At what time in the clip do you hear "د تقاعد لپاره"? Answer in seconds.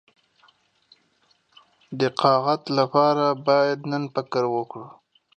1.99-3.25